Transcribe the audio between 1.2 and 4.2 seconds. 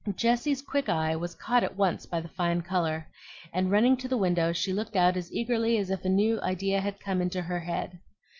caught at once by the fine color, and running to the